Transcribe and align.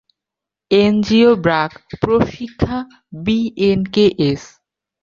NGO 0.71 1.31
BRAC, 1.43 1.71
Proshika, 2.01 2.75
BNKS. 3.19 4.43